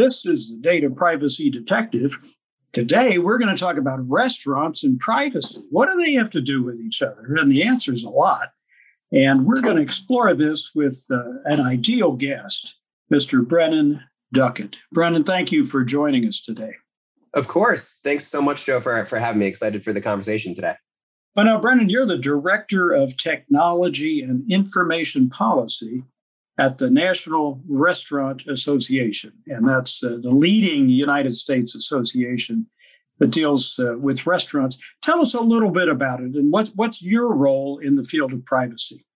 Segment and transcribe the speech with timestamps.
[0.00, 2.16] This is the Data Privacy Detective.
[2.72, 5.60] Today, we're going to talk about restaurants and privacy.
[5.68, 7.36] What do they have to do with each other?
[7.36, 8.48] And the answer is a lot.
[9.12, 12.76] And we're going to explore this with uh, an ideal guest,
[13.12, 13.46] Mr.
[13.46, 14.00] Brennan
[14.32, 14.74] Duckett.
[14.90, 16.72] Brennan, thank you for joining us today.
[17.34, 18.00] Of course.
[18.02, 19.48] Thanks so much, Joe, for, for having me.
[19.48, 20.76] Excited for the conversation today.
[21.36, 26.04] Well, now, Brennan, you're the Director of Technology and Information Policy
[26.60, 29.32] at the National Restaurant Association.
[29.46, 32.66] And that's uh, the leading United States association
[33.18, 34.76] that deals uh, with restaurants.
[35.02, 38.34] Tell us a little bit about it and what's, what's your role in the field
[38.34, 39.06] of privacy?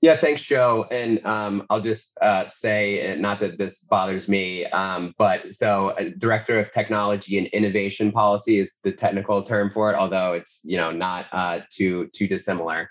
[0.00, 0.86] Yeah, thanks, Joe.
[0.92, 5.88] And um, I'll just uh, say, uh, not that this bothers me, um, but so
[5.88, 10.60] uh, Director of Technology and Innovation Policy is the technical term for it, although it's
[10.62, 12.90] you know not uh, too too dissimilar.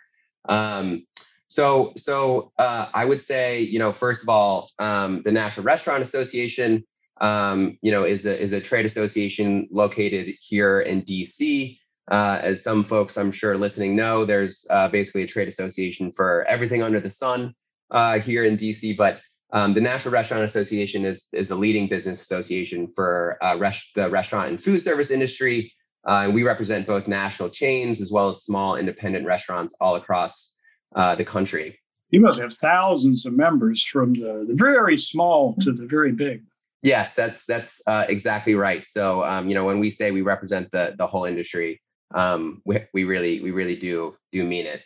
[0.50, 1.06] Um,
[1.54, 6.02] so so uh, I would say you know first of all, um, the National Restaurant
[6.02, 6.84] Association,
[7.22, 11.78] um, you know, is a is a trade association located here in DC.
[12.12, 16.44] Uh, as some folks I'm sure listening know, there's uh, basically a trade association for
[16.46, 17.54] everything under the sun
[17.92, 18.98] uh, here in DC.
[18.98, 19.22] But
[19.54, 24.10] um, the National Restaurant Association is is the leading business association for uh, res- the
[24.10, 25.72] restaurant and food service industry,
[26.08, 30.53] uh, and we represent both national chains as well as small independent restaurants all across
[30.96, 31.80] uh, the country.
[32.10, 36.44] You must have thousands of members from the, the very small to the very big.
[36.84, 38.86] Yes, that's that's exactly right.
[38.86, 41.82] So um, you know when we say we represent the the whole industry
[42.14, 44.82] um, we, we really we really do do mean it.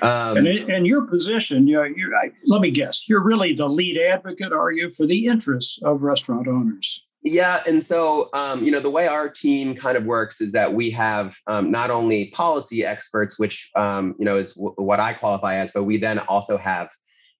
[0.00, 3.68] Um, and, and your position, you know, you're, I, let me guess, you're really the
[3.68, 7.04] lead advocate, are you, for the interests of restaurant owners?
[7.24, 10.74] Yeah, and so um, you know the way our team kind of works is that
[10.74, 15.14] we have um, not only policy experts, which um, you know is w- what I
[15.14, 16.90] qualify as, but we then also have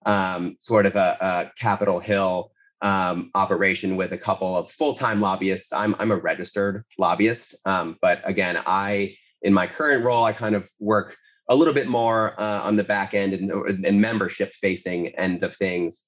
[0.07, 5.73] um, sort of a, a Capitol Hill um, operation with a couple of full-time lobbyists.
[5.73, 10.55] I'm I'm a registered lobbyist, um, but again, I in my current role, I kind
[10.55, 11.17] of work
[11.49, 13.51] a little bit more uh, on the back end and,
[13.85, 16.07] and membership-facing end of things,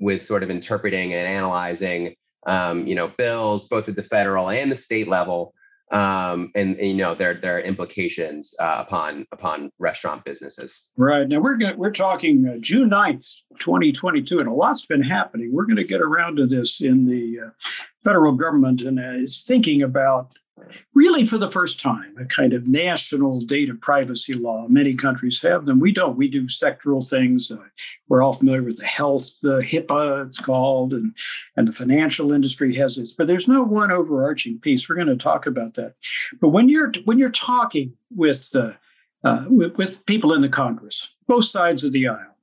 [0.00, 2.14] with sort of interpreting and analyzing,
[2.46, 5.54] um, you know, bills both at the federal and the state level
[5.90, 10.88] um, and, and, you know their their implications uh, upon upon restaurant businesses.
[10.96, 13.26] Right now we're going we're talking uh, June 9th,
[13.60, 15.50] 2022, and a lot's been happening.
[15.52, 17.50] We're going to get around to this in the uh,
[18.02, 20.32] federal government and uh, is thinking about
[20.94, 24.66] really for the first time, a kind of national data privacy law.
[24.68, 25.80] Many countries have them.
[25.80, 26.16] We don't.
[26.16, 27.50] We do sectoral things.
[27.50, 27.58] Uh,
[28.08, 31.14] we're all familiar with the health, the HIPAA, it's called, and,
[31.56, 33.12] and the financial industry has this.
[33.12, 34.88] But there's no one overarching piece.
[34.88, 35.94] We're going to talk about that.
[36.40, 38.72] But when you're when you're talking with uh,
[39.24, 42.33] uh, with, with, people in the Congress, both sides of the aisle.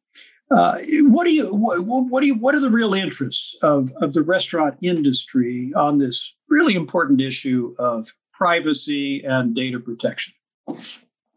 [0.52, 4.14] Uh, what do you what, what do you what are the real interests of, of
[4.14, 10.34] the restaurant industry on this really important issue of privacy and data protection?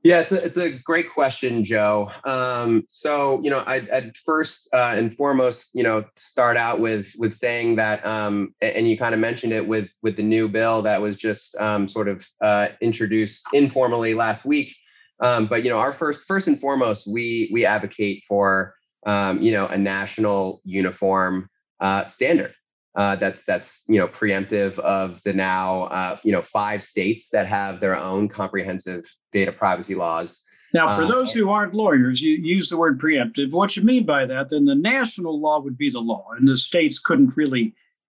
[0.02, 2.10] Yeah, it's a it's a great question, Joe.
[2.25, 7.14] Um, so you know, I'd, I'd first uh, and foremost, you know, start out with
[7.16, 10.82] with saying that, um, and you kind of mentioned it with with the new bill
[10.82, 14.76] that was just um, sort of uh, introduced informally last week.
[15.20, 18.75] Um, but you know, our first first and foremost, we we advocate for
[19.06, 21.48] um, you know a national uniform
[21.81, 22.54] uh, standard
[22.94, 27.47] uh, that's that's you know preemptive of the now uh, you know five states that
[27.47, 30.43] have their own comprehensive data privacy laws.
[30.72, 33.53] Now, for uh, those who aren't lawyers, you use the word preemptive.
[33.53, 34.50] What you mean by that?
[34.50, 37.75] Then the national law would be the law, and the states couldn't really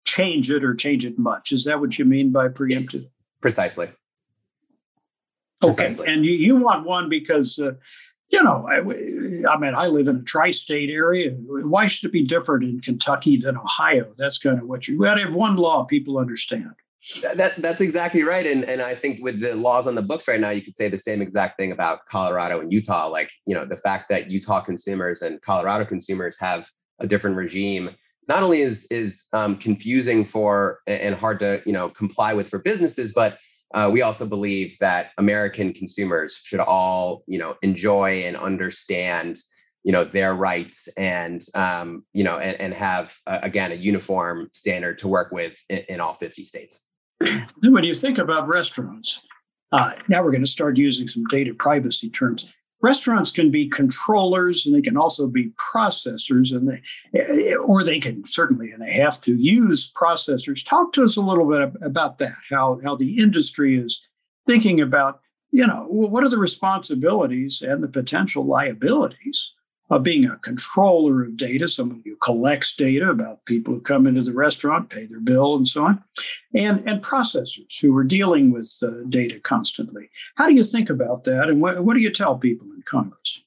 [0.06, 1.52] change it or change it much.
[1.52, 3.08] Is that what you mean by preemptive?
[3.42, 3.90] Precisely.
[5.64, 6.08] Okay, Precisely.
[6.08, 7.72] and you, you want one because uh,
[8.30, 11.32] you know, I, I, mean, I live in a tri-state area.
[11.32, 14.14] Why should it be different in Kentucky than Ohio?
[14.18, 15.00] That's kind of what you.
[15.00, 16.72] Got to have one law people understand.
[17.22, 20.28] That, that, that's exactly right, and and I think with the laws on the books
[20.28, 23.08] right now, you could say the same exact thing about Colorado and Utah.
[23.08, 27.92] Like you know, the fact that Utah consumers and Colorado consumers have a different regime
[28.28, 32.60] not only is is um, confusing for and hard to you know comply with for
[32.60, 33.38] businesses, but
[33.76, 39.38] uh, we also believe that American consumers should all, you know, enjoy and understand,
[39.84, 44.50] you know, their rights and, um, you know, and, and have uh, again a uniform
[44.54, 46.82] standard to work with in, in all 50 states.
[47.62, 49.20] When you think about restaurants,
[49.74, 52.48] uh, now we're going to start using some data privacy terms.
[52.86, 58.24] Restaurants can be controllers and they can also be processors, and they, or they can
[58.28, 60.64] certainly, and they have to use processors.
[60.64, 62.38] Talk to us a little bit about that.
[62.52, 64.02] How how the industry is
[64.46, 65.22] thinking about,
[65.52, 69.54] you know, what are the responsibilities and the potential liabilities
[69.90, 74.22] uh, being a controller of data, someone who collects data about people who come into
[74.22, 76.04] the restaurant, pay their bill, and so on,
[76.54, 80.10] and, and processors who are dealing with uh, data constantly.
[80.36, 83.42] How do you think about that, and what, what do you tell people in Congress?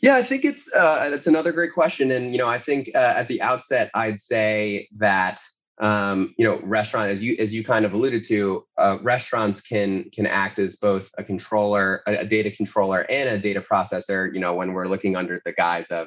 [0.00, 3.14] Yeah, I think it's uh, it's another great question, and you know, I think uh,
[3.16, 5.40] at the outset, I'd say that
[5.82, 10.08] um, you know, restaurant as you as you kind of alluded to, uh, restaurants can
[10.14, 14.32] can act as both a controller, a, a, data controller, and a data processor.
[14.32, 16.06] You know, when we're looking under the guise of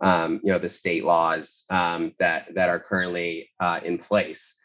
[0.00, 4.56] um, you know the state laws um, that that are currently uh, in place.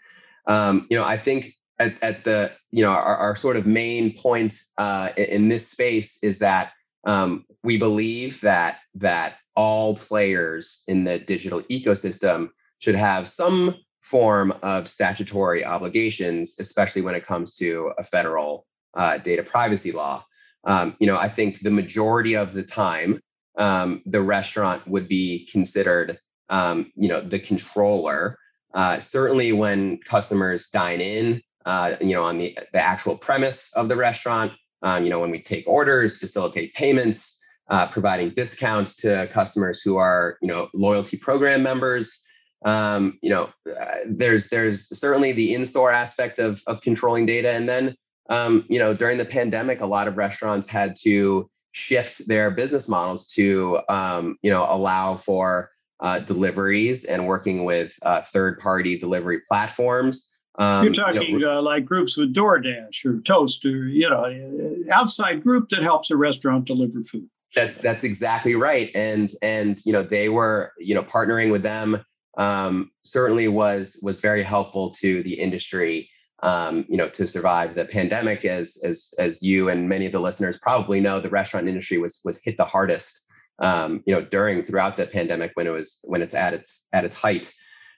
[0.45, 4.15] Um, you know, I think at, at the you know our, our sort of main
[4.15, 6.71] point uh, in this space is that
[7.07, 14.53] um, we believe that that all players in the digital ecosystem should have some form
[14.63, 18.65] of statutory obligations, especially when it comes to a federal
[18.95, 20.25] uh, data privacy law.
[20.63, 23.21] Um, you know, I think the majority of the time,
[23.57, 26.19] um, the restaurant would be considered,
[26.49, 28.37] um, you know, the controller.
[28.73, 33.89] Uh, certainly, when customers dine in, uh, you know, on the the actual premise of
[33.89, 34.51] the restaurant,
[34.81, 37.37] um, you know, when we take orders, facilitate payments,
[37.69, 42.20] uh, providing discounts to customers who are, you know, loyalty program members
[42.63, 47.67] um, you know, uh, there's there's certainly the in-store aspect of of controlling data, and
[47.67, 47.95] then
[48.29, 52.87] um, you know during the pandemic, a lot of restaurants had to shift their business
[52.87, 55.71] models to um, you know allow for
[56.01, 60.31] uh, deliveries and working with uh, third-party delivery platforms.
[60.59, 64.25] Um, You're talking you know, uh, like groups with DoorDash or Toast or you know
[64.25, 67.27] uh, outside group that helps a restaurant deliver food.
[67.55, 72.03] That's that's exactly right, and and you know they were you know partnering with them
[72.37, 76.09] um, certainly was was very helpful to the industry.
[76.43, 80.19] Um, you know, to survive the pandemic, as as as you and many of the
[80.19, 83.27] listeners probably know, the restaurant industry was was hit the hardest.
[83.59, 87.05] Um, you know, during throughout the pandemic when it was when it's at its at
[87.05, 87.53] its height.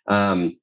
[0.07, 0.57] Um,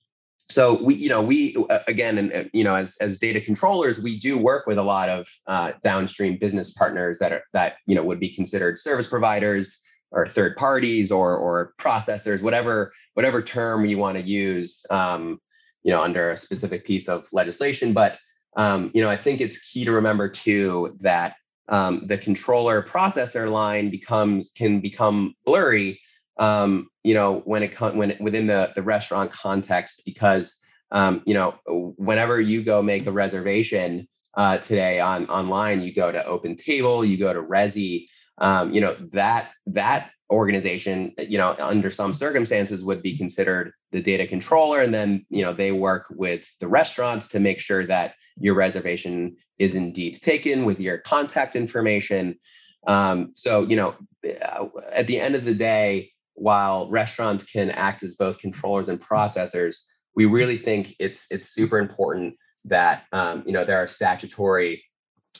[0.50, 1.56] so we, you know, we
[1.86, 5.28] again, and you know, as as data controllers, we do work with a lot of
[5.46, 9.80] uh, downstream business partners that are that you know would be considered service providers
[10.12, 15.40] or third parties or or processors, whatever whatever term you want to use, um,
[15.82, 17.92] you know, under a specific piece of legislation.
[17.92, 18.18] But
[18.56, 21.34] um, you know, I think it's key to remember too that
[21.68, 26.00] um, the controller processor line becomes can become blurry.
[26.38, 30.60] Um, you know, when it when it, within the the restaurant context, because
[30.92, 31.54] um, you know,
[31.96, 37.04] whenever you go make a reservation uh, today on online, you go to Open Table,
[37.04, 38.08] you go to Resy
[38.40, 44.00] um, you know that that organization you know under some circumstances would be considered the
[44.00, 48.14] data controller and then you know they work with the restaurants to make sure that
[48.36, 52.38] your reservation is indeed taken with your contact information.
[52.86, 53.94] Um, so you know
[54.24, 58.98] uh, at the end of the day while restaurants can act as both controllers and
[59.00, 59.82] processors
[60.14, 62.34] we really think it's it's super important
[62.64, 64.84] that um, you know there are statutory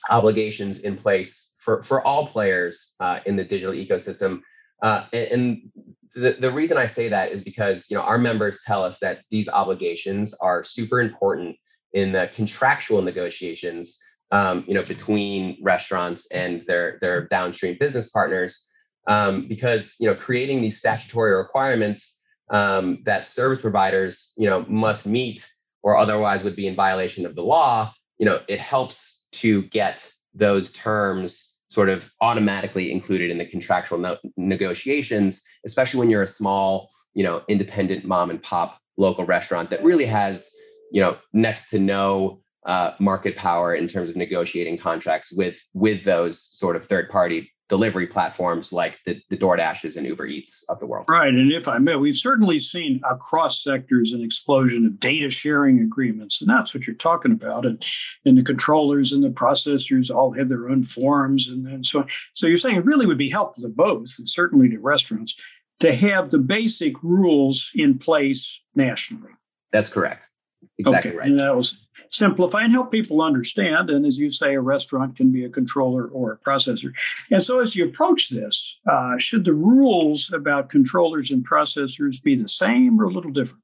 [0.09, 4.41] obligations in place for for all players uh, in the digital ecosystem.
[4.83, 5.71] Uh, and, and
[6.15, 9.23] the, the reason I say that is because you know our members tell us that
[9.31, 11.57] these obligations are super important
[11.93, 13.99] in the contractual negotiations
[14.33, 18.67] um, you know between restaurants and their their downstream business partners
[19.07, 25.07] um, because you know creating these statutory requirements um, that service providers you know must
[25.07, 25.49] meet
[25.83, 30.11] or otherwise would be in violation of the law you know it helps to get
[30.35, 36.27] those terms sort of automatically included in the contractual no- negotiations, especially when you're a
[36.27, 40.51] small, you know, independent mom and pop local restaurant that really has,
[40.93, 46.05] you know, next to no uh, market power in terms of negotiating contracts with with
[46.05, 50.81] those sort of third party delivery platforms like the, the DoorDashes and Uber Eats of
[50.81, 51.07] the world.
[51.09, 51.33] Right.
[51.33, 56.43] And if I may, we've certainly seen across sectors an explosion of data sharing agreements.
[56.43, 57.65] And that's what you're talking about.
[57.65, 57.83] And,
[58.27, 62.09] and the controllers and the processors all have their own forms and, and so on.
[62.35, 65.37] So you're saying it really would be helpful to both, and certainly to restaurants,
[65.79, 69.31] to have the basic rules in place nationally.
[69.73, 70.29] That's correct.
[70.77, 71.19] Exactly okay.
[71.19, 71.29] right.
[71.29, 73.91] And that was simplify and help people understand.
[73.91, 76.93] And as you say, a restaurant can be a controller or a processor.
[77.31, 82.37] And so, as you approach this, uh, should the rules about controllers and processors be
[82.37, 83.63] the same or a little different?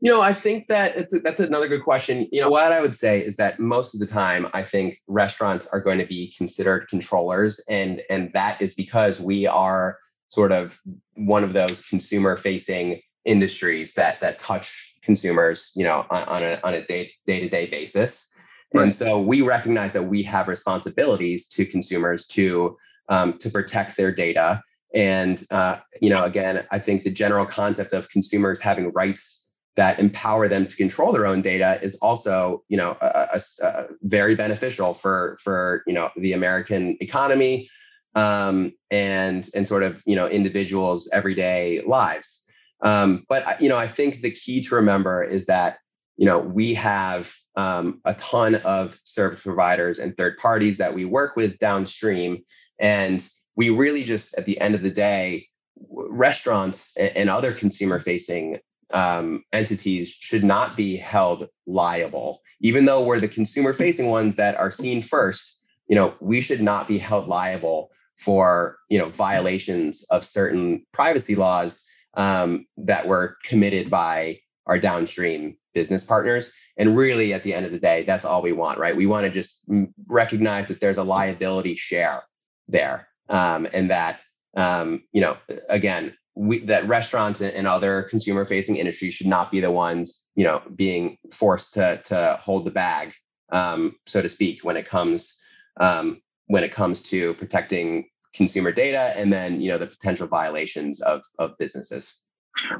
[0.00, 2.26] You know, I think that a, that's another good question.
[2.32, 5.66] You know, what I would say is that most of the time, I think restaurants
[5.68, 10.78] are going to be considered controllers, and and that is because we are sort of
[11.14, 16.74] one of those consumer-facing industries that that touch consumers, you know, on, on a on
[16.74, 18.30] a day day to day basis.
[18.74, 18.82] Right.
[18.82, 22.76] And so we recognize that we have responsibilities to consumers to
[23.08, 24.62] um, to protect their data
[24.94, 29.98] and uh, you know, again, I think the general concept of consumers having rights that
[29.98, 34.34] empower them to control their own data is also, you know, a, a, a very
[34.34, 37.68] beneficial for for you know the American economy
[38.14, 42.44] um, and and sort of you know individuals' everyday lives.
[42.82, 45.78] Um, but you know, I think the key to remember is that
[46.16, 51.04] you know we have um, a ton of service providers and third parties that we
[51.04, 52.42] work with downstream,
[52.78, 55.46] and we really just at the end of the day,
[55.90, 58.58] restaurants and other consumer facing
[58.92, 64.56] um, entities should not be held liable, even though we're the consumer facing ones that
[64.56, 65.56] are seen first.
[65.88, 71.34] You know, we should not be held liable for you know violations of certain privacy
[71.34, 71.84] laws
[72.18, 76.52] um, that were committed by our downstream business partners.
[76.76, 78.94] And really, at the end of the day, that's all we want, right?
[78.94, 79.64] We want to just
[80.06, 82.22] recognize that there's a liability share
[82.68, 84.20] there, um, and that
[84.56, 85.36] um, you know,
[85.68, 90.62] again, we, that restaurants and, other consumer-facing industries should not be the ones, you know,
[90.74, 93.12] being forced to to hold the bag,
[93.50, 95.38] um, so to speak, when it comes
[95.80, 101.00] um, when it comes to protecting consumer data and then you know the potential violations
[101.00, 102.14] of of businesses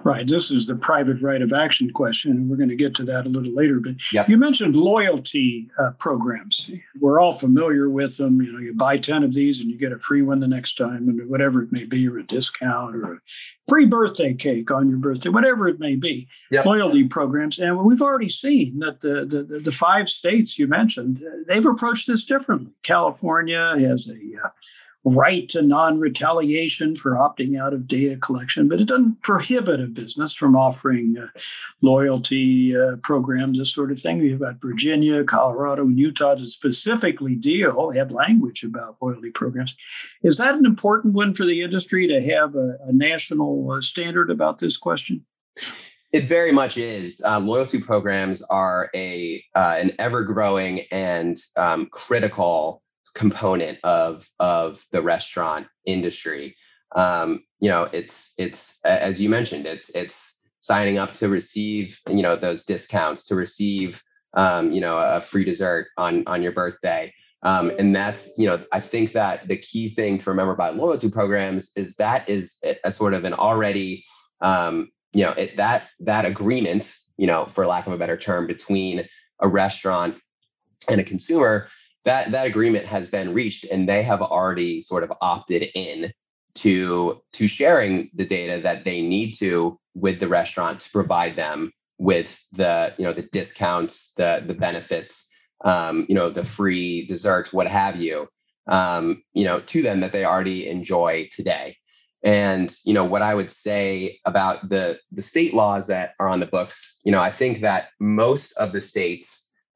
[0.02, 3.04] right this is the private right of action question and we're going to get to
[3.04, 4.28] that a little later but yep.
[4.28, 9.22] you mentioned loyalty uh, programs we're all familiar with them you know you buy 10
[9.22, 11.84] of these and you get a free one the next time and whatever it may
[11.84, 13.18] be or a discount or a
[13.68, 16.64] free birthday cake on your birthday whatever it may be yep.
[16.64, 21.66] loyalty programs and we've already seen that the, the the five states you mentioned they've
[21.66, 24.48] approached this differently california has a uh,
[25.04, 30.34] right to non-retaliation for opting out of data collection, but it doesn't prohibit a business
[30.34, 31.26] from offering uh,
[31.82, 34.18] loyalty uh, programs, this sort of thing.
[34.18, 39.76] We've got Virginia, Colorado, and Utah to specifically deal, have language about loyalty programs.
[40.22, 44.30] Is that an important one for the industry to have a, a national uh, standard
[44.30, 45.24] about this question?
[46.10, 47.20] It very much is.
[47.24, 52.82] Uh, loyalty programs are a uh, an ever growing and um, critical
[53.18, 56.56] component of of the restaurant industry.
[56.94, 62.22] Um, you know, it's it's as you mentioned, it's it's signing up to receive you
[62.22, 64.02] know those discounts to receive
[64.34, 67.12] um, you know a free dessert on on your birthday.
[67.42, 71.10] Um, and that's you know I think that the key thing to remember about loyalty
[71.10, 74.04] programs is that is a, sort of an already
[74.40, 78.46] um, you know it, that that agreement you know for lack of a better term
[78.46, 79.08] between
[79.40, 80.16] a restaurant
[80.88, 81.68] and a consumer
[82.08, 86.10] that that agreement has been reached and they have already sort of opted in
[86.54, 91.70] to to sharing the data that they need to with the restaurant to provide them
[91.98, 95.28] with the you know the discounts the the benefits
[95.66, 98.26] um, you know the free desserts what have you
[98.68, 101.76] um, you know to them that they already enjoy today.
[102.24, 106.40] And you know what i would say about the the state laws that are on
[106.40, 109.26] the books you know i think that most of the states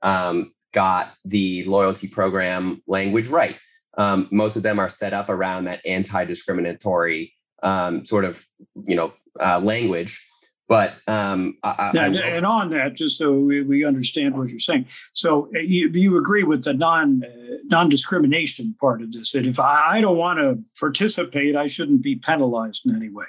[0.03, 3.57] um, got the loyalty program language right.
[3.99, 8.45] Um, most of them are set up around that anti-discriminatory um, sort of
[8.87, 10.27] you know uh, language.
[10.69, 14.59] But um, I, yeah, I, and on that, just so we, we understand what you're
[14.59, 19.33] saying, so uh, you, you agree with the non uh, non discrimination part of this
[19.33, 23.27] that if I, I don't want to participate, I shouldn't be penalized in any way.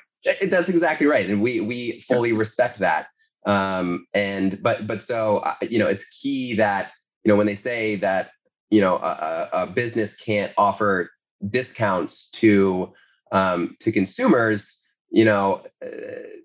[0.47, 3.07] That's exactly right, and we we fully respect that.
[3.45, 6.91] Um, and but but so uh, you know, it's key that
[7.23, 8.31] you know when they say that
[8.69, 11.09] you know a, a business can't offer
[11.49, 12.91] discounts to
[13.31, 15.89] um, to consumers you know uh,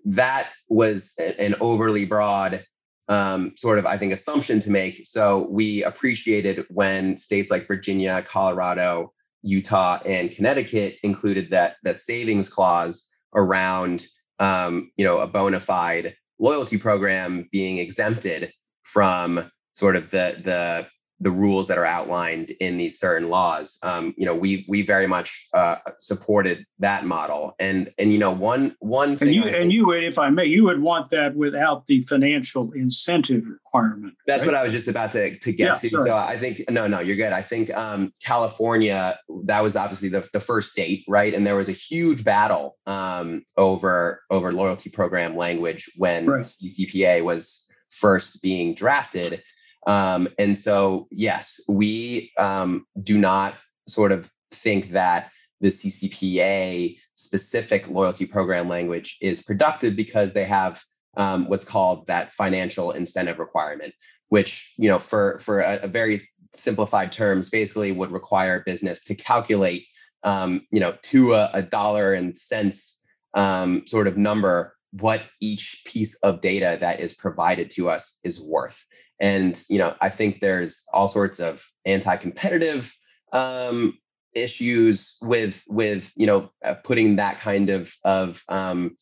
[0.05, 2.63] that was an overly broad
[3.07, 5.05] um, sort of i think assumption to make.
[5.05, 12.49] So we appreciated when states like virginia colorado utah and connecticut included that that savings
[12.49, 14.07] clause around
[14.39, 18.51] um, you know a bona fide loyalty program being exempted
[18.83, 20.87] from sort of the the
[21.21, 23.77] the rules that are outlined in these certain laws.
[23.83, 28.31] Um, you know, we we very much uh, supported that model, and and you know
[28.31, 29.29] one one thing.
[29.29, 32.71] And you and you would, if I may, you would want that without the financial
[32.73, 34.13] incentive requirement.
[34.27, 34.53] That's right?
[34.53, 35.89] what I was just about to to get yeah, to.
[35.89, 36.09] Sorry.
[36.09, 37.33] So I think no, no, you're good.
[37.33, 41.33] I think um, California that was obviously the the first state, right?
[41.33, 46.45] And there was a huge battle um, over over loyalty program language when right.
[46.45, 49.41] CCPA was first being drafted
[49.87, 53.55] um, and so, yes, we um, do not
[53.87, 55.31] sort of think that
[55.61, 60.81] the CCPA specific loyalty program language is productive because they have
[61.17, 63.93] um, what's called that financial incentive requirement,
[64.29, 66.21] which you know, for for a, a very
[66.53, 69.85] simplified terms, basically would require business to calculate
[70.23, 73.01] um, you know, to a, a dollar and cents
[73.33, 78.39] um, sort of number, what each piece of data that is provided to us is
[78.39, 78.85] worth.
[79.19, 82.93] And you know, I think there's all sorts of anti-competitive
[83.33, 83.97] um,
[84.33, 88.97] issues with with you know uh, putting that kind of of um,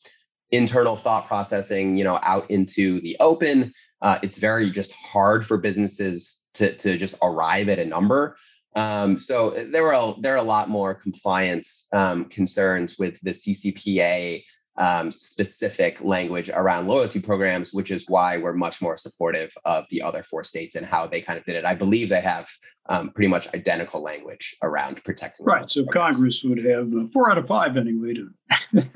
[0.51, 3.73] internal thought processing you know out into the open.
[4.01, 8.37] Uh, it's very just hard for businesses to to just arrive at a number.
[8.75, 13.19] Um, so uh, there were a, there are a lot more compliance um, concerns with
[13.21, 14.43] the CCPA
[14.77, 20.01] um, specific language around loyalty programs, which is why we're much more supportive of the
[20.01, 21.65] other four states and how they kind of did it.
[21.65, 22.47] I believe they have
[22.89, 25.45] um, pretty much identical language around protecting.
[25.45, 25.69] Right.
[25.69, 26.15] So programs.
[26.15, 28.29] Congress would have uh, four out of five anyway to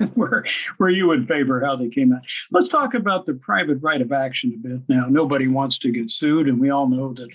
[0.14, 0.44] where
[0.78, 2.22] where you would favor how they came out.
[2.50, 5.06] Let's talk about the private right of action a bit now.
[5.08, 7.28] Nobody wants to get sued, and we all know that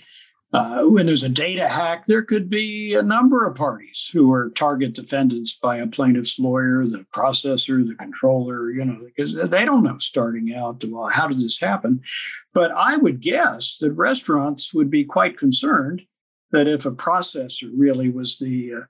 [0.52, 4.50] uh, when there's a data hack, there could be a number of parties who are
[4.50, 9.84] target defendants by a plaintiff's lawyer, the processor, the controller, you know, because they don't
[9.84, 12.00] know starting out, well, how did this happen?
[12.54, 16.02] But I would guess that restaurants would be quite concerned
[16.50, 18.80] that if a processor really was the uh,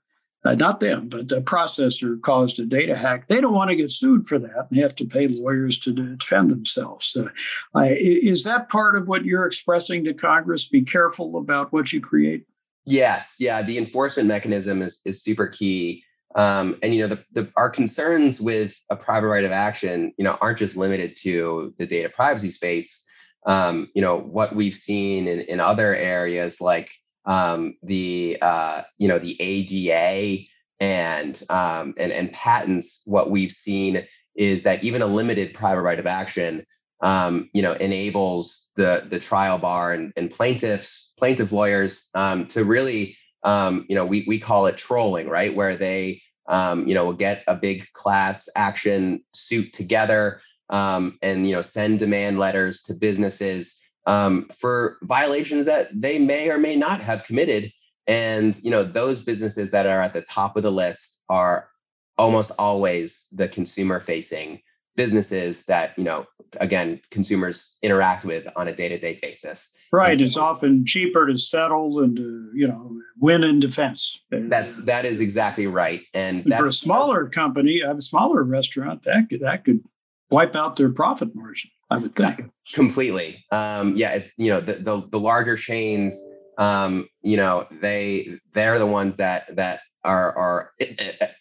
[0.45, 3.27] uh, not them, but the processor caused a data hack.
[3.27, 6.49] They don't want to get sued for that and have to pay lawyers to defend
[6.49, 7.15] themselves.
[7.17, 10.67] Uh, is that part of what you're expressing to Congress?
[10.67, 12.45] Be careful about what you create.
[12.85, 13.61] Yes, yeah.
[13.61, 16.03] The enforcement mechanism is is super key.
[16.35, 20.23] Um, and you know, the, the our concerns with a private right of action, you
[20.23, 23.03] know, aren't just limited to the data privacy space.
[23.45, 26.91] Um, you know, what we've seen in, in other areas like
[27.25, 30.45] um, the uh, you know the ADA
[30.79, 35.99] and um, and and patents, what we've seen is that even a limited private right
[35.99, 36.65] of action,
[37.01, 42.63] um, you know, enables the the trial bar and, and plaintiffs plaintiff lawyers um, to
[42.63, 47.05] really um, you know we we call it trolling, right, where they um, you know
[47.05, 52.81] will get a big class action suit together um, and you know send demand letters
[52.83, 57.71] to businesses um, for violations that they may or may not have committed.
[58.07, 61.69] And you know, those businesses that are at the top of the list are
[62.17, 64.61] almost always the consumer-facing
[64.95, 66.25] businesses that you know,
[66.59, 69.69] again, consumers interact with on a day-to-day basis.
[69.91, 70.17] Right.
[70.17, 74.19] So, it's often cheaper to settle than to, you know, win in defense.
[74.31, 76.01] That's that is exactly right.
[76.15, 79.83] And, and for a smaller company, a smaller restaurant, that could that could
[80.31, 81.69] wipe out their profit margin.
[81.89, 82.51] I would think.
[82.73, 83.45] Completely.
[83.51, 86.21] Um, yeah, it's you know the, the the, larger chains.
[86.57, 90.71] Um, you know they they're the ones that that are are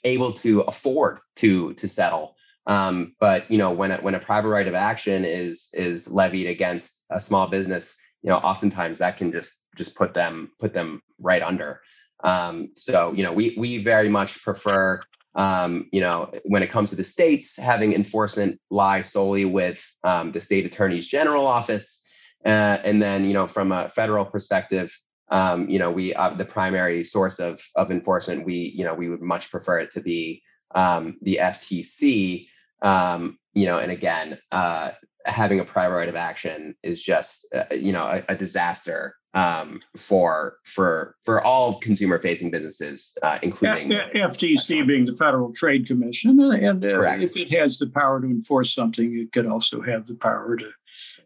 [0.05, 2.35] able to afford to to settle.
[2.67, 6.49] Um, but you know when a, when a private right of action is is levied
[6.49, 11.03] against a small business, you know oftentimes that can just just put them put them
[11.21, 11.81] right under.
[12.25, 15.01] Um, so you know we we very much prefer
[15.39, 20.33] um, you know, when it comes to the states, having enforcement lie solely with um,
[20.33, 22.05] the state attorney's general office.
[22.45, 24.95] Uh, and then, you know, from a federal perspective,
[25.31, 29.09] um, you know, we uh, the primary source of of enforcement, we you know, we
[29.09, 30.43] would much prefer it to be
[30.75, 32.49] um, the FTC.
[32.83, 34.93] Um, you know, and again, uh,
[35.25, 39.81] having a private right of action is just uh, you know a, a disaster um,
[39.97, 46.41] for for for all consumer facing businesses, uh, including FTC being the Federal Trade Commission,
[46.41, 50.15] and uh, if it has the power to enforce something, it could also have the
[50.15, 50.71] power to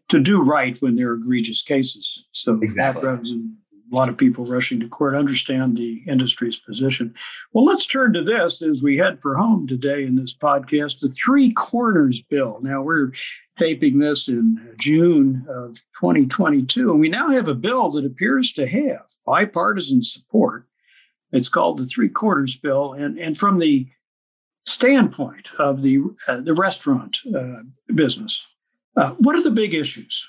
[0.09, 2.25] to do right when there are egregious cases.
[2.33, 3.09] So exactly.
[3.09, 7.13] a lot of people rushing to court understand the industry's position.
[7.53, 11.09] Well, let's turn to this as we head for home today in this podcast the
[11.09, 12.59] Three Corners Bill.
[12.61, 13.11] Now, we're
[13.57, 18.67] taping this in June of 2022, and we now have a bill that appears to
[18.67, 20.67] have bipartisan support.
[21.31, 23.87] It's called the Three Corners Bill, and, and from the
[24.65, 27.61] standpoint of the uh, the restaurant uh,
[27.93, 28.45] business,
[28.95, 30.27] uh, what are the big issues?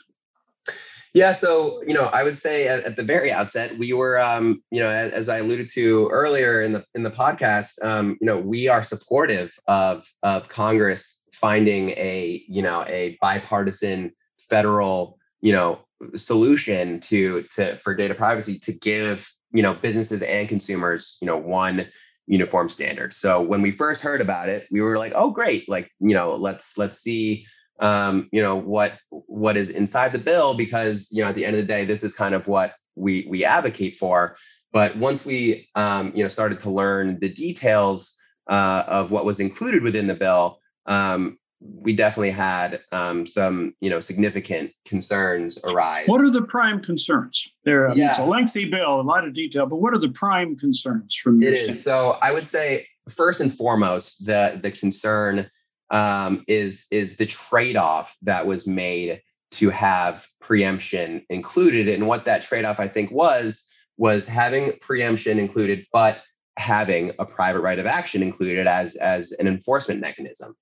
[1.13, 4.63] Yeah, so you know, I would say at, at the very outset, we were, um,
[4.73, 8.27] you know, as, as, I alluded to earlier in the in the podcast, um, you
[8.27, 15.53] know, we are supportive of of Congress finding a you know a bipartisan federal you
[15.53, 15.81] know
[16.15, 21.37] solution to to for data privacy to give you know businesses and consumers you know
[21.37, 21.87] one
[22.27, 23.13] uniform standard.
[23.13, 26.35] So when we first heard about it, we were like, oh great, like you know,
[26.35, 27.47] let's let's see
[27.81, 31.57] um, you know what what is inside the bill because you know at the end
[31.57, 34.37] of the day this is kind of what we we advocate for
[34.73, 38.17] but once we um, you know started to learn the details
[38.49, 43.89] uh, of what was included within the bill um, we definitely had um, some you
[43.89, 48.11] know significant concerns arise what are the prime concerns there yeah.
[48.11, 51.41] it's a lengthy bill a lot of detail but what are the prime concerns from
[51.41, 55.49] your it is so i would say first and foremost, the the concern
[55.91, 59.21] um, is is the trade off that was made
[59.53, 65.39] to have preemption included, and what that trade off I think was was having preemption
[65.39, 66.23] included, but
[66.57, 70.55] having a private right of action included as as an enforcement mechanism.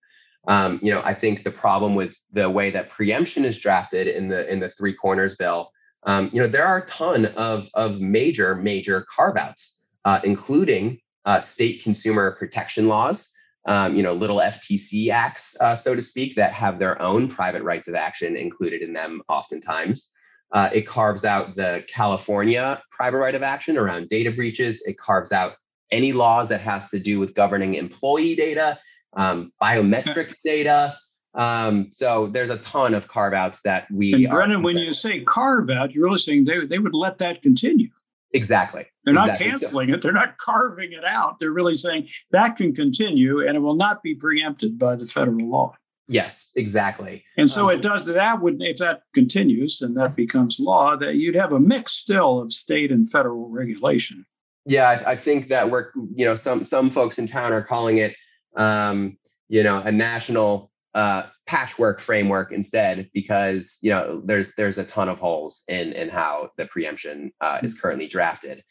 [0.49, 4.29] Um, you know, I think the problem with the way that preemption is drafted in
[4.29, 5.71] the in the three corners bill,
[6.05, 10.99] um, you know, there are a ton of of major major carve outs, uh, including
[11.25, 13.29] uh, state consumer protection laws.
[13.65, 17.63] Um, you know, little FTC acts, uh, so to speak, that have their own private
[17.63, 20.13] rights of action included in them, oftentimes.
[20.51, 24.83] Uh, it carves out the California private right of action around data breaches.
[24.85, 25.53] It carves out
[25.93, 28.79] any laws that has to do with governing employee data,
[29.15, 30.97] um, biometric data.
[31.35, 34.13] Um, so there's a ton of carve outs that we.
[34.13, 37.43] And Brennan, when you say carve out, you're really saying they, they would let that
[37.43, 37.89] continue.
[38.35, 38.87] Exactly.
[39.05, 39.51] They're not exactly.
[39.51, 39.95] canceling so.
[39.95, 40.03] it.
[40.03, 41.39] They're not carving it out.
[41.39, 45.49] They're really saying that can continue and it will not be preempted by the federal
[45.49, 45.75] law.
[46.09, 47.25] Yes, exactly.
[47.37, 51.15] And so um, it does that would if that continues and that becomes law, that
[51.15, 54.27] you'd have a mix still of state and federal regulation
[54.65, 57.99] yeah, I, I, think that we're you know some some folks in town are calling
[57.99, 58.15] it
[58.57, 59.17] um,
[59.49, 65.09] you know a national uh, patchwork framework instead because you know there's there's a ton
[65.09, 68.63] of holes in in how the preemption uh, is currently drafted,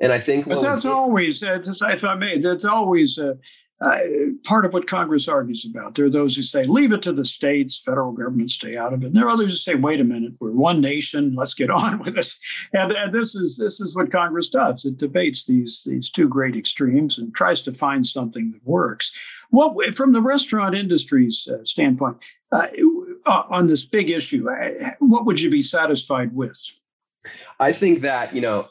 [0.00, 3.34] and I think but that's always uh, if I may that's always uh,
[3.82, 3.98] uh,
[4.44, 5.94] part of what Congress argues about.
[5.94, 9.02] There are those who say, leave it to the states, federal government stay out of
[9.02, 9.06] it.
[9.06, 11.98] And there are others who say, wait a minute, we're one nation, let's get on
[11.98, 12.38] with this.
[12.72, 14.84] And, and this is this is what Congress does.
[14.84, 19.12] It debates these these two great extremes and tries to find something that works.
[19.50, 22.18] What from the restaurant industry's uh, standpoint
[22.52, 22.66] uh,
[23.26, 26.58] uh on this big issue, uh, what would you be satisfied with?
[27.58, 28.68] I think that you know,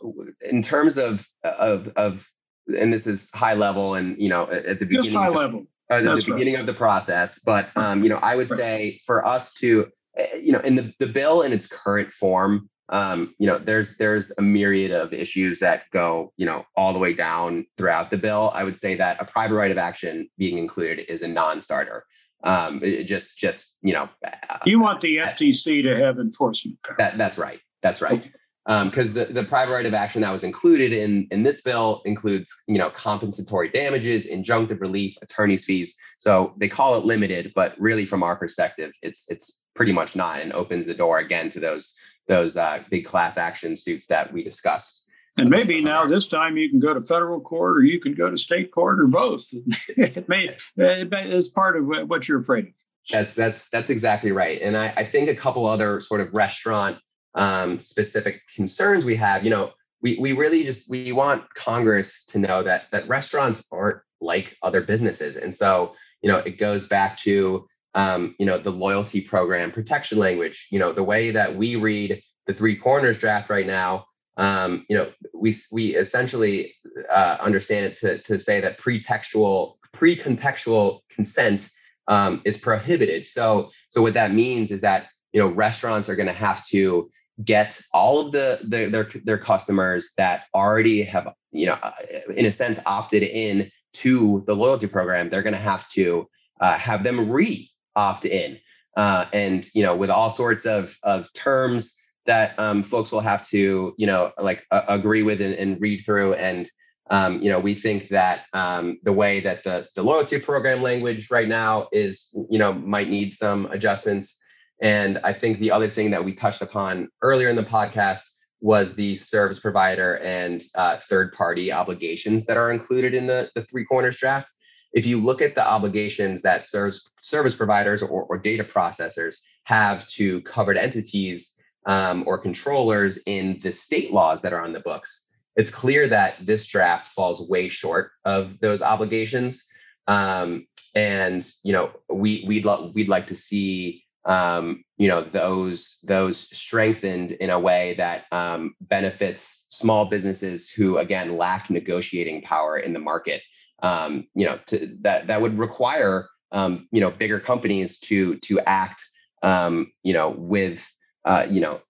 [0.50, 2.28] in terms of of of
[2.67, 5.65] and this is high level and you know at, the beginning Just high of, level.
[5.89, 6.62] at the beginning right.
[6.62, 8.60] of the process but um, you know i would right.
[8.60, 12.69] say for us to eh, you know in the, the bill in its current form
[12.89, 17.00] um, you know there's there's a myriad of issues that go you know all the
[17.00, 18.52] way down throughout the bill.
[18.54, 22.04] I would say that a private right of action being included is a non-starter.
[22.43, 26.95] Um, it just just you know uh, you want the ftc to have enforcement power.
[26.97, 27.62] that that's right.
[27.82, 28.19] That's right.
[28.19, 28.32] Okay
[28.65, 32.02] because um, the, the private right of action that was included in, in this bill
[32.06, 35.95] includes you know compensatory damages injunctive relief attorney's fees.
[36.19, 40.41] So they call it limited but really from our perspective it's it's pretty much not
[40.41, 41.95] and opens the door again to those
[42.28, 45.08] those uh, big class action suits that we discussed.
[45.38, 48.30] And maybe now this time you can go to federal court or you can go
[48.30, 49.52] to state court or both.
[49.89, 52.74] It may it's part of what you're afraid of.
[53.10, 54.62] That's that's that's exactly right.
[54.62, 57.00] And I, I think a couple other sort of restaurant
[57.35, 62.39] um, specific concerns we have, you know, we we really just we want Congress to
[62.39, 67.17] know that that restaurants aren't like other businesses, and so you know it goes back
[67.17, 70.67] to um, you know the loyalty program protection language.
[70.71, 74.05] You know the way that we read the three corners draft right now.
[74.37, 76.73] Um, you know we we essentially
[77.09, 81.69] uh, understand it to to say that pretextual pre-contextual consent
[82.07, 83.25] um, is prohibited.
[83.25, 87.09] So so what that means is that you know restaurants are going to have to
[87.43, 91.91] get all of the, the their their customers that already have you know uh,
[92.35, 96.27] in a sense opted in to the loyalty program they're going to have to
[96.61, 98.57] uh, have them re opt in.
[98.97, 103.47] Uh, and you know with all sorts of of terms that um, folks will have
[103.47, 106.33] to you know like uh, agree with and, and, read through.
[106.33, 106.69] And
[107.09, 111.31] um, you know we think that um, the way that the the loyalty program language
[111.31, 114.40] right now is you know might need some adjustments
[114.81, 118.23] and I think the other thing that we touched upon earlier in the podcast
[118.61, 123.63] was the service provider and uh, third party obligations that are included in the, the
[123.63, 124.51] three corners draft.
[124.93, 130.07] If you look at the obligations that service, service providers or, or data processors have
[130.09, 135.29] to covered entities um, or controllers in the state laws that are on the books,
[135.55, 139.67] it's clear that this draft falls way short of those obligations.
[140.07, 145.97] Um, and you know, we we'd lo- we'd like to see um, you know those
[146.03, 152.77] those strengthened in a way that um, benefits small businesses who again lack negotiating power
[152.77, 153.41] in the market.
[153.84, 158.60] Um, you know to, that that would require um, you know bigger companies to to
[158.62, 159.03] act
[159.41, 160.88] um, you know with
[161.25, 161.81] uh, you know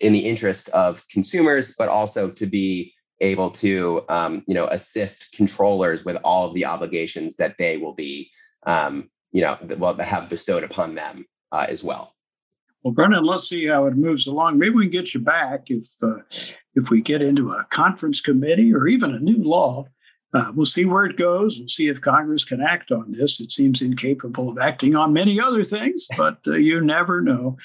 [0.00, 5.32] in the interest of consumers but also to be able to um, you know assist
[5.34, 8.30] controllers with all of the obligations that they will be
[9.32, 12.14] you know well that have bestowed upon them uh, as well.
[12.82, 14.58] Well, Brennan, let's see how it moves along.
[14.58, 16.16] Maybe we can get you back if uh,
[16.74, 19.86] if we get into a conference committee or even a new law
[20.32, 21.58] uh, we'll see where it goes.
[21.58, 23.40] We'll see if Congress can act on this.
[23.40, 27.56] It seems incapable of acting on many other things, but uh, you never know.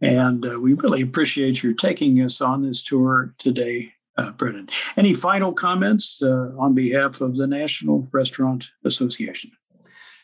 [0.00, 4.68] And uh, we really appreciate your taking us on this tour today, uh, Brennan.
[4.96, 9.50] Any final comments uh, on behalf of the National Restaurant Association?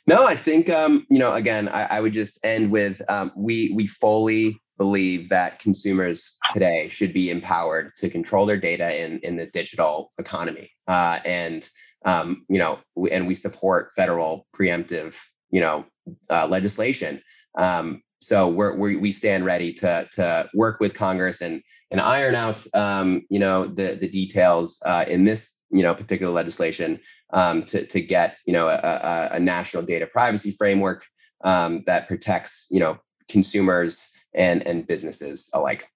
[0.08, 1.34] No, I think um, you know.
[1.34, 6.88] Again, I, I would just end with um, we we fully believe that consumers today
[6.88, 11.68] should be empowered to control their data in in the digital economy, uh, and
[12.06, 12.78] um, you know,
[13.12, 15.84] and we support federal preemptive you know
[16.30, 17.20] uh, legislation.
[17.58, 22.34] Um, so we're, we we stand ready to to work with Congress and and iron
[22.34, 26.98] out um, you know the the details uh, in this you know particular legislation
[27.30, 31.04] um, to to get you know a, a national data privacy framework
[31.44, 35.88] um, that protects you know consumers and and businesses alike.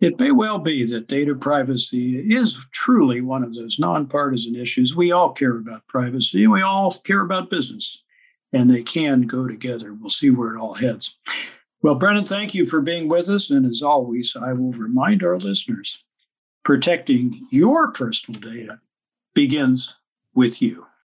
[0.00, 4.96] It may well be that data privacy is truly one of those nonpartisan issues.
[4.96, 8.02] We all care about privacy we all care about business,
[8.52, 9.94] and they can go together.
[9.94, 11.18] We'll see where it all heads.
[11.82, 13.50] Well, Brennan, thank you for being with us.
[13.50, 16.02] And as always, I will remind our listeners
[16.64, 18.80] protecting your personal data
[19.34, 19.94] begins
[20.34, 20.86] with you.